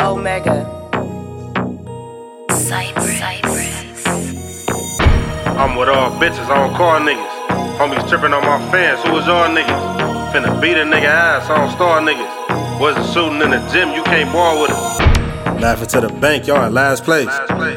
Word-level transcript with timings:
Omega. 0.00 0.80
I'm 5.58 5.76
with 5.76 5.88
all 5.88 6.10
bitches, 6.12 6.48
I 6.48 6.56
don't 6.56 6.74
call 6.74 7.00
niggas. 7.00 7.76
Homies 7.76 8.08
tripping 8.08 8.32
on 8.32 8.42
my 8.42 8.58
fans, 8.70 9.02
who 9.02 9.18
is 9.18 9.26
your 9.26 9.46
niggas? 9.46 10.32
Finna 10.32 10.60
beat 10.60 10.76
a 10.76 10.84
nigga 10.84 11.04
ass, 11.04 11.50
I 11.50 11.56
don't 11.58 11.70
star 11.70 12.00
niggas. 12.00 12.80
Wasn't 12.80 13.06
shooting 13.12 13.42
in 13.42 13.50
the 13.50 13.58
gym, 13.72 13.90
you 13.90 14.02
can't 14.04 14.32
ball 14.32 14.62
with 14.62 14.70
it. 14.70 15.60
Laughing 15.60 15.88
to 15.88 16.00
the 16.00 16.08
bank, 16.20 16.46
y'all 16.46 16.64
in 16.66 16.72
last 16.72 17.04
place. 17.04 17.28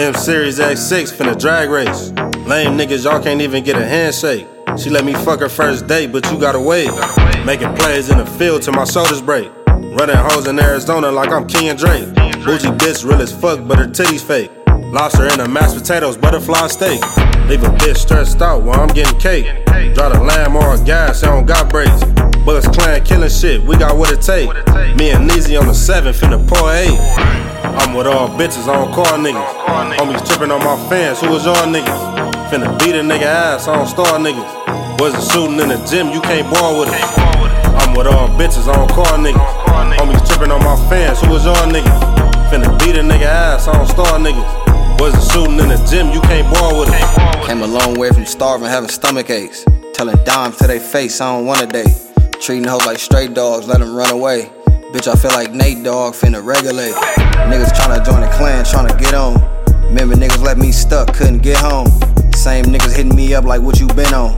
M 0.00 0.14
Series 0.14 0.58
X6, 0.58 1.12
finna 1.12 1.38
drag 1.38 1.70
race. 1.70 2.10
Lame 2.48 2.76
niggas, 2.76 3.04
y'all 3.04 3.22
can't 3.22 3.40
even 3.40 3.62
get 3.62 3.76
a 3.76 3.86
handshake. 3.86 4.46
She 4.78 4.90
let 4.90 5.04
me 5.04 5.12
fuck 5.12 5.40
her 5.40 5.48
first 5.48 5.88
date, 5.88 6.12
but 6.12 6.24
you 6.30 6.38
gotta 6.38 6.60
wait. 6.60 6.88
Making 7.44 7.74
plays 7.74 8.10
in 8.10 8.18
the 8.18 8.26
field 8.38 8.62
till 8.62 8.74
my 8.74 8.84
shoulders 8.84 9.20
break. 9.20 9.50
Running 9.66 10.16
hoes 10.16 10.46
in 10.46 10.58
Arizona 10.60 11.10
like 11.10 11.30
I'm 11.30 11.48
King 11.48 11.74
Drake. 11.74 12.06
Bougie 12.44 12.70
bitch, 12.78 13.04
real 13.04 13.20
as 13.20 13.32
fuck, 13.32 13.66
but 13.66 13.76
her 13.78 13.86
titties 13.86 14.24
fake. 14.24 14.52
Lobster 14.92 15.26
in 15.26 15.40
a 15.40 15.48
mashed 15.48 15.76
potatoes, 15.76 16.16
butterfly 16.16 16.68
steak. 16.68 17.00
Leave 17.48 17.64
a 17.64 17.70
bitch 17.80 17.96
stressed 17.96 18.40
out 18.40 18.62
while 18.62 18.80
I'm 18.80 18.88
getting 18.88 19.18
cake. 19.18 19.46
Drive 19.66 20.12
the 20.12 20.22
lamb 20.22 20.54
or 20.54 20.74
a 20.74 20.84
gas, 20.84 21.24
I 21.24 21.26
don't 21.26 21.46
got 21.46 21.68
brakes. 21.70 22.04
Bucks 22.46 22.68
Clan 22.68 23.04
killing 23.04 23.28
shit, 23.28 23.60
we 23.62 23.76
got 23.76 23.96
what 23.96 24.12
it 24.12 24.22
take. 24.22 24.48
Me 24.96 25.10
and 25.10 25.28
Neezy 25.28 25.60
on 25.60 25.66
the 25.66 25.74
7, 25.74 26.14
finna 26.14 26.38
pour 26.46 26.72
8. 26.72 26.88
I'm 27.82 27.94
with 27.94 28.06
all 28.06 28.28
bitches, 28.28 28.68
I 28.68 28.74
don't 28.74 28.92
call 28.94 29.06
niggas. 29.06 29.96
Homies 29.96 30.26
tripping 30.26 30.52
on 30.52 30.60
my 30.60 30.88
fans, 30.88 31.20
who 31.20 31.34
is 31.34 31.44
your 31.44 31.56
niggas? 31.56 32.17
Finna 32.48 32.78
beat 32.78 32.94
a 32.94 33.04
nigga 33.04 33.28
ass, 33.28 33.68
I 33.68 33.76
don't 33.76 33.86
star 33.86 34.18
niggas. 34.18 34.98
Wasn't 34.98 35.22
shooting 35.30 35.60
in 35.60 35.68
the 35.68 35.76
gym, 35.84 36.08
you 36.08 36.20
can't 36.22 36.48
ball 36.54 36.80
with 36.80 36.88
it. 36.88 37.04
I'm 37.84 37.94
with 37.94 38.06
all 38.06 38.26
bitches, 38.40 38.66
I 38.66 38.74
don't 38.74 38.90
call 38.90 39.04
niggas. 39.20 39.36
Homies 40.00 40.26
tripping 40.26 40.50
on 40.50 40.64
my 40.64 40.74
fans, 40.88 41.20
who 41.20 41.36
is 41.36 41.44
your 41.44 41.54
niggas? 41.68 42.00
Finna 42.48 42.72
beat 42.78 42.96
a 42.96 43.02
nigga 43.04 43.28
ass, 43.28 43.68
I 43.68 43.76
don't 43.76 43.86
star 43.86 44.18
niggas. 44.18 44.98
Wasn't 44.98 45.22
shooting 45.30 45.60
in 45.60 45.68
the 45.68 45.76
gym, 45.90 46.08
you 46.08 46.22
can't 46.22 46.48
ball 46.54 46.80
with 46.80 46.88
it. 46.88 47.46
Came 47.46 47.60
a 47.60 47.66
long 47.66 47.98
way 47.98 48.08
from 48.08 48.24
starving, 48.24 48.66
having 48.66 48.88
stomach 48.88 49.28
aches. 49.28 49.66
Telling 49.92 50.16
dimes 50.24 50.56
to 50.56 50.66
their 50.66 50.80
face, 50.80 51.20
I 51.20 51.36
don't 51.36 51.44
want 51.44 51.60
a 51.60 51.66
date. 51.66 51.94
Treating 52.40 52.64
hoes 52.64 52.86
like 52.86 52.98
stray 52.98 53.28
dogs, 53.28 53.68
let 53.68 53.80
them 53.80 53.94
run 53.94 54.10
away. 54.10 54.50
Bitch, 54.88 55.06
I 55.06 55.16
feel 55.20 55.32
like 55.32 55.52
Nate 55.52 55.84
Dogg, 55.84 56.14
finna 56.14 56.42
regulate. 56.42 56.96
Niggas 57.52 57.76
tryna 57.76 58.00
join 58.06 58.22
the 58.22 58.30
clan, 58.40 58.47
up 63.34 63.44
like 63.44 63.60
what 63.60 63.78
you 63.78 63.86
been 63.88 64.14
on. 64.14 64.32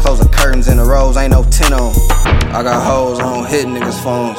Close 0.00 0.18
the 0.18 0.28
curtains 0.28 0.68
in 0.68 0.76
the 0.76 0.84
rows, 0.84 1.16
ain't 1.16 1.32
no 1.32 1.44
tin 1.44 1.72
on. 1.72 1.94
I 2.52 2.62
got 2.62 2.84
hoes, 2.84 3.18
I 3.18 3.22
don't 3.22 3.48
hit 3.48 3.66
niggas' 3.66 4.02
phones. 4.02 4.38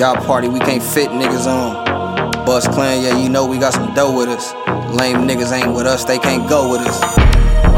Y'all 0.00 0.16
party, 0.24 0.48
we 0.48 0.58
can't 0.60 0.82
fit 0.82 1.10
niggas 1.10 1.46
on. 1.46 1.84
Bucks 2.46 2.66
Clan, 2.68 3.02
yeah, 3.02 3.18
you 3.18 3.28
know 3.28 3.44
we 3.44 3.58
got 3.58 3.74
some 3.74 3.92
dough 3.94 4.16
with 4.16 4.28
us. 4.28 4.54
Lame 4.96 5.28
niggas 5.28 5.52
ain't 5.52 5.74
with 5.74 5.86
us, 5.86 6.04
they 6.04 6.18
can't 6.18 6.48
go 6.48 6.70
with 6.70 6.80
us. 6.80 7.00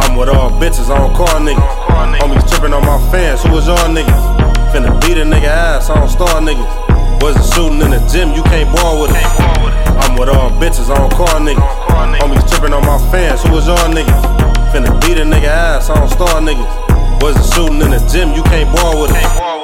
I'm 0.07 0.17
with 0.17 0.29
all 0.29 0.51
bitches, 0.51 0.91
I 0.91 0.99
don't 0.99 1.15
call 1.15 1.27
niggas. 1.41 2.21
Homies 2.21 2.49
tripping 2.49 2.73
on 2.73 2.85
my 2.87 2.99
fans, 3.11 3.43
who 3.43 3.57
is 3.59 3.67
your 3.67 3.77
niggas? 3.91 4.23
Finna 4.73 5.01
beat 5.01 5.19
a 5.19 5.25
nigga 5.25 5.49
ass, 5.49 5.91
I 5.91 5.95
don't 5.95 6.09
star 6.09 6.41
niggas. 6.41 7.23
Wasn't 7.23 7.45
shooting 7.55 7.81
in 7.83 7.91
the 7.91 8.01
gym, 8.13 8.35
you 8.35 8.43
can't 8.45 8.71
ball 8.77 9.03
with 9.03 9.11
it. 9.11 9.25
I'm 10.05 10.17
with 10.17 10.29
all 10.29 10.51
bitches, 10.51 10.91
I 10.91 10.97
don't 10.97 11.13
call 11.13 11.41
niggas. 11.41 12.21
Homies 12.21 12.49
tripping 12.49 12.73
on 12.73 12.87
my 12.87 12.99
fans, 13.11 13.43
who 13.43 13.57
is 13.57 13.67
your 13.67 13.77
niggas? 13.77 14.40
A 15.81 15.93
I 15.93 15.95
don't 15.95 16.11
star 16.11 16.41
niggas. 16.43 17.23
Wasn't 17.23 17.55
shooting 17.55 17.81
in 17.81 17.91
the 17.91 17.99
gym, 18.13 18.35
you 18.35 18.43
can't 18.43 18.71
ball 18.77 19.01
with 19.01 19.13
it. 19.13 19.60